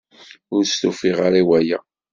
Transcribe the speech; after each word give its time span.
Ur 0.53 0.61
d-stufiɣ 0.63 1.17
ara 1.27 1.39
i 1.41 1.43
waya. 1.47 1.79